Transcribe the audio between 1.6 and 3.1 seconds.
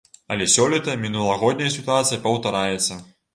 сітуацыя паўтараецца!